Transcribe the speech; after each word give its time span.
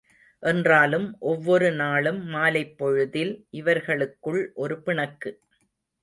என்றாலும் 0.43 1.17
ஒவ்வொரு 1.23 1.71
நாளும் 1.71 2.25
மாலைப் 2.25 2.77
பொழுதில் 2.77 3.33
இவர்களுக்குள் 3.51 4.51
ஒரு 4.55 4.81
பிணக்கு. 4.81 5.31